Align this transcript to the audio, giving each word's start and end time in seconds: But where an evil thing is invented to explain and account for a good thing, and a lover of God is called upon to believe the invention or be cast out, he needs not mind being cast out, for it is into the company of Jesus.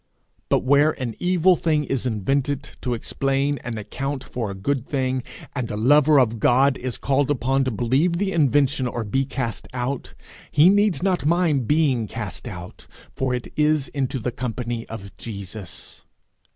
But 0.49 0.63
where 0.63 0.99
an 0.99 1.15
evil 1.19 1.55
thing 1.55 1.83
is 1.83 2.07
invented 2.07 2.63
to 2.81 2.95
explain 2.95 3.59
and 3.59 3.77
account 3.77 4.23
for 4.23 4.49
a 4.49 4.55
good 4.55 4.87
thing, 4.87 5.21
and 5.53 5.69
a 5.69 5.77
lover 5.77 6.19
of 6.19 6.39
God 6.39 6.75
is 6.79 6.97
called 6.97 7.29
upon 7.29 7.65
to 7.65 7.69
believe 7.69 8.13
the 8.13 8.31
invention 8.31 8.87
or 8.87 9.03
be 9.03 9.25
cast 9.25 9.67
out, 9.73 10.15
he 10.51 10.69
needs 10.69 11.03
not 11.03 11.27
mind 11.27 11.67
being 11.67 12.07
cast 12.07 12.47
out, 12.47 12.87
for 13.15 13.35
it 13.35 13.53
is 13.55 13.89
into 13.89 14.17
the 14.17 14.31
company 14.31 14.87
of 14.89 15.15
Jesus. 15.17 16.01